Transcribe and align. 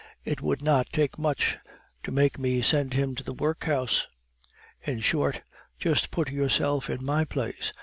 It 0.25 0.41
would 0.41 0.63
not 0.63 0.91
take 0.91 1.19
much 1.19 1.59
to 2.01 2.11
make 2.11 2.39
me 2.39 2.63
send 2.63 2.95
him 2.95 3.13
to 3.13 3.23
the 3.23 3.35
workhouse. 3.35 4.07
In 4.81 4.99
short, 4.99 5.43
just 5.77 6.09
put 6.09 6.31
yourself 6.31 6.89
in 6.89 7.05
my 7.05 7.23
place. 7.23 7.71